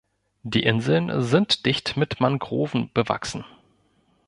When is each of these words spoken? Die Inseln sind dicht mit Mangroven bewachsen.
Die 0.41 0.63
Inseln 0.63 1.21
sind 1.21 1.67
dicht 1.67 1.95
mit 1.95 2.19
Mangroven 2.19 2.89
bewachsen. 2.91 3.45